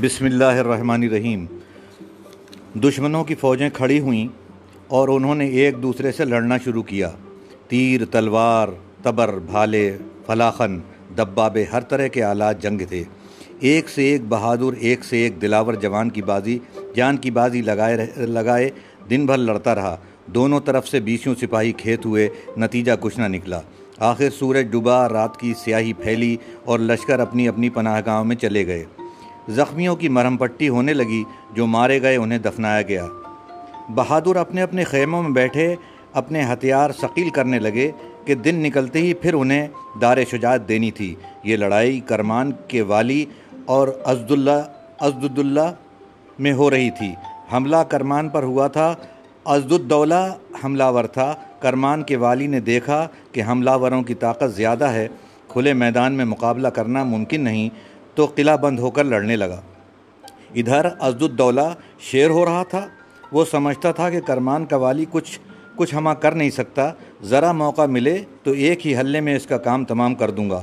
[0.00, 1.46] بسم اللہ الرحمن الرحیم۔
[2.74, 4.28] دشمنوں کی فوجیں کھڑی ہوئیں
[4.86, 7.10] اور انہوں نے ایک دوسرے سے لڑنا شروع کیا۔
[7.68, 8.68] تیر، تلوار،
[9.02, 9.96] تبر، بھالے،
[10.26, 10.78] فلاخن،
[11.18, 13.04] دبابے، ہر طرح کے آلات جنگ تھے۔
[13.60, 16.58] ایک سے ایک بہادر، ایک سے ایک دلاور جوان کی بازی،
[16.94, 18.70] جان کی بازی لگائے لگائے،
[19.10, 23.60] دن بھر لڑتا رہا۔ دونوں طرف سے بیسیوں سپاہی کھیت ہوئے، نتیجہ کچھ نہ نکلا۔
[23.98, 28.66] آخر سورج ڈوبا، رات کی سیاہی پھیلی اور لشکر اپنی اپنی پناہ گاہوں میں چلے
[28.66, 28.84] گئے۔
[29.48, 33.06] زخمیوں کی مرہم پٹی ہونے لگی جو مارے گئے انہیں دفنایا گیا۔
[33.94, 35.74] بہادر اپنے اپنے خیموں میں بیٹھے،
[36.12, 37.90] اپنے ہتھیار ثقیل کرنے لگے
[38.24, 39.68] کہ دن نکلتے ہی پھر انہیں
[40.00, 41.14] دار شجاعت دینی تھی۔
[41.44, 43.24] یہ لڑائی کرمان کے والی
[43.66, 44.62] اور ازد اللہ
[44.98, 45.74] ازد اللہ
[46.38, 47.14] میں ہو رہی تھی۔
[47.52, 48.94] حملہ کرمان پر ہوا تھا۔
[49.44, 54.54] ازد الدولہ حملہ ور تھا۔ کرمان کے والی نے دیکھا کہ حملہ وروں کی طاقت
[54.56, 55.08] زیادہ ہے۔
[55.48, 57.68] کھلے میدان میں مقابلہ کرنا ممکن نہیں۔
[58.16, 59.60] تو قلعہ بند ہو کر لڑنے لگا۔
[60.54, 62.86] ادھر ازد الدولہ شیر ہو رہا تھا۔
[63.32, 65.38] وہ سمجھتا تھا کہ کرمان کا والی کچھ
[65.76, 66.90] کچھ ہما کر نہیں سکتا۔
[67.22, 70.62] ذرا موقع ملے تو ایک ہی حلے میں اس کا کام تمام کر دوں گا۔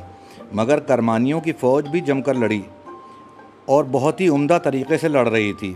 [0.53, 2.61] مگر کرمانیوں کی فوج بھی جم کر لڑی
[3.65, 5.73] اور بہت ہی عمدہ طریقے سے لڑ رہی تھی۔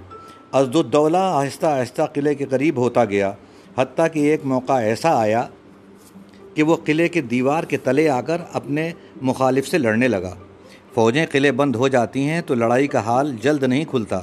[0.52, 3.32] ازد الدولہ آہستہ آہستہ قلعے کے قریب ہوتا گیا،
[3.78, 5.48] حتیٰ کہ ایک موقع ایسا آیا
[6.54, 8.92] کہ وہ قلعے کے دیوار کے تلے آ کر اپنے
[9.22, 10.36] مخالف سے لڑنے لگا۔
[10.98, 14.20] فوجیں قلعے بند ہو جاتی ہیں تو لڑائی کا حال جلد نہیں کھلتا۔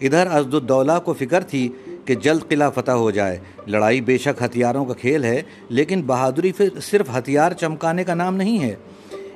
[0.00, 1.68] ادھر ازد الدولہ کو فکر تھی
[2.04, 6.52] کہ جلد قلعہ فتح ہو جائے۔ لڑائی بے شک ہتھیاروں کا کھیل ہے، لیکن بہادری
[6.82, 8.74] صرف ہتھیار چمکانے کا نام نہیں ہے۔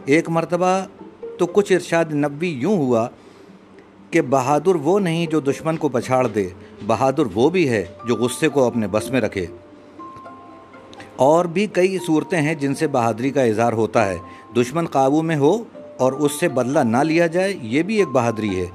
[0.04, 0.84] ایک مرتبہ
[1.38, 3.08] تو کچھ ارشاد نبی یوں ہوا
[4.10, 6.48] کہ بہادر وہ نہیں جو دشمن کو پچھاڑ دے،
[6.86, 9.46] بہادر وہ بھی ہے جو غصے کو اپنے بس میں رکھے۔
[11.16, 14.16] اور بھی کئی صورتیں ہیں جن سے بہادری کا اظہار ہوتا ہے۔
[14.56, 15.58] دشمن قابو میں ہو
[15.96, 18.66] اور اس سے بدلہ نہ لیا جائے، یہ بھی ایک بہادری ہے۔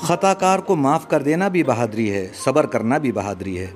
[0.00, 3.66] خطا کار کو معاف کر دینا بھی بہادری ہے، صبر کرنا بھی بہادری ہے۔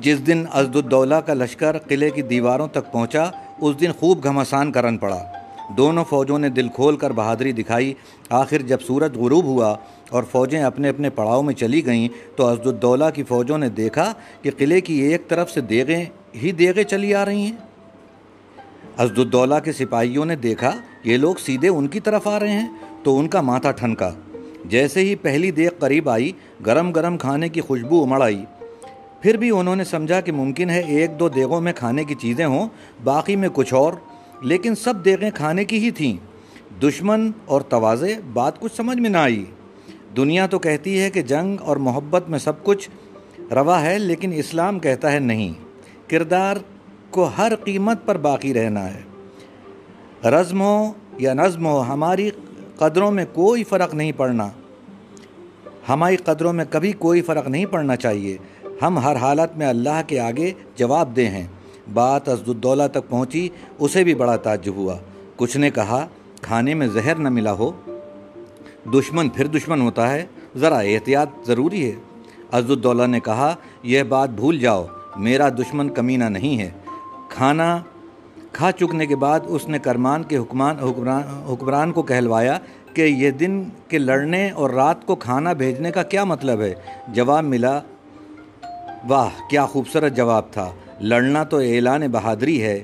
[0.00, 3.24] جس دن ازد الدولہ کا لشکر قلعے کی دیواروں تک پہنچا،
[3.60, 5.24] اس دن خوب گھمسان کرن پڑا۔
[5.76, 7.94] دونوں فوجوں نے دل کھول کر بہادری دکھائی۔
[8.30, 9.74] آخر جب سورج غروب ہوا
[10.10, 14.12] اور فوجیں اپنے اپنے پڑاؤ میں چلی گئیں، تو ازد الدولہ کی فوجوں نے دیکھا
[14.42, 16.04] کہ قلعے کی ایک طرف سے دیگیں
[16.34, 17.56] ہی دیگیں چلی آ رہی ہیں۔
[18.98, 20.72] ازد الدولہ کے سپاہیوں نے دیکھا
[21.06, 22.68] یہ لوگ سیدھے ان کی طرف آ رہے ہیں
[23.02, 24.10] تو ان کا ماتھا ٹھنکا۔
[24.64, 26.32] جیسے ہی پہلی دیکھ قریب آئی،
[26.66, 28.44] گرم گرم کھانے کی خوشبو امڑ آئی۔
[29.20, 32.46] پھر بھی انہوں نے سمجھا کہ ممکن ہے ایک دو دیگوں میں کھانے کی چیزیں
[32.46, 32.68] ہوں،
[33.04, 33.92] باقی میں کچھ اور۔
[34.40, 36.16] لیکن سب دیگیں کھانے کی ہی تھیں۔
[36.82, 39.44] دشمن اور توازے بات کچھ سمجھ میں نہ آئی۔
[40.16, 42.90] دنیا تو کہتی ہے کہ جنگ اور محبت میں سب کچھ
[43.52, 45.52] روا ہے، لیکن اسلام کہتا ہے نہیں۔
[46.10, 46.56] کردار
[47.10, 49.15] کو ہر قیمت پر باقی رہنا ہے۔
[50.24, 52.30] رزم ہو یا نظم ہو، ہماری
[52.76, 54.48] قدروں میں کوئی فرق نہیں پڑنا۔
[55.88, 58.36] ہماری قدروں میں کبھی کوئی فرق نہیں پڑنا چاہیے۔
[58.82, 61.46] ہم ہر حالت میں اللہ کے آگے جواب دے ہیں۔
[61.92, 64.96] بات ازد الدولہ تک پہنچی، اسے بھی بڑا تعجب ہوا۔
[65.36, 66.06] کچھ نے کہا،
[66.42, 67.72] کھانے میں زہر نہ ملا ہو۔
[68.94, 70.26] دشمن پھر دشمن ہوتا ہے۔
[70.56, 71.94] ذرا احتیاط ضروری ہے۔
[72.52, 76.70] ازد الدولہ نے کہا، یہ بات بھول جاؤ، میرا دشمن کمینہ نہیں ہے۔
[77.28, 77.78] کھانا
[78.56, 81.22] کھا چکنے کے بعد اس نے کرمان کے حکمان، حکمران
[81.52, 82.58] حکمران کو کہلوایا
[82.94, 86.74] کہ یہ دن کے لڑنے اور رات کو کھانا بھیجنے کا کیا مطلب ہے؟
[87.08, 87.80] جواب ملا،
[89.08, 92.82] واہ، کیا خوبصورت جواب تھا۔ لڑنا تو اعلان بہادری ہے،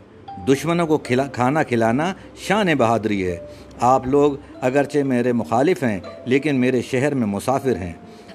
[0.49, 3.39] دشمنوں کو کھلا، کھانا کھلانا شان بہادری ہے۔
[3.81, 7.93] آپ لوگ اگرچہ میرے مخالف ہیں، لیکن میرے شہر میں مسافر ہیں۔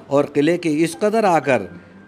[0.08, 1.62] اور قلعے کے اس قدر آ کر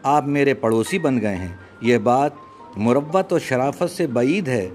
[0.04, 2.32] آپ میرے پڑوسی بن گئے ہیں۔ یہ بات
[2.78, 4.70] مروت و شرافت سے بعید ہے۔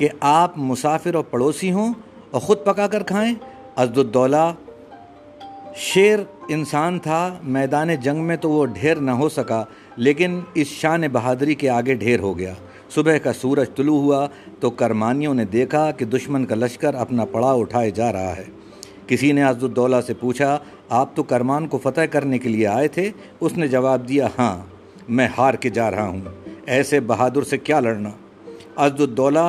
[0.00, 1.94] کہ آپ مسافر و پڑوسی ہوں
[2.30, 3.34] اور خود پکا کر کھائیں۔
[3.76, 4.52] ازد الدولہ،
[5.76, 6.18] شیر
[6.48, 9.64] انسان تھا، میدان جنگ میں تو وہ ڈھیر نہ ہو سکا،
[9.96, 12.54] لیکن اس شان بہادری کے آگے ڈھیر ہو گیا۔
[12.90, 14.28] صبح کا سورج طلوع ہوا
[14.60, 18.44] تو کرمانیوں نے دیکھا کہ دشمن کا لشکر اپنا پڑا اٹھائے جا رہا ہے۔
[19.06, 20.58] کسی نے ازد الدولہ سے پوچھا،
[20.88, 23.10] آپ تو کرمان کو فتح کرنے کے لیے آئے تھے؟
[23.40, 24.58] اس نے جواب دیا ہاں
[25.08, 26.20] میں ہار کے جا رہا ہوں۔
[26.66, 28.10] ایسے بہادر سے کیا لڑنا؟
[28.76, 29.48] ازد الدولہ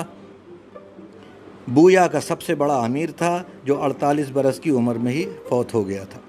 [1.68, 5.74] بویا کا سب سے بڑا امیر تھا جو اڑتالیس برس کی عمر میں ہی فوت
[5.74, 6.20] ہو گیا تھا۔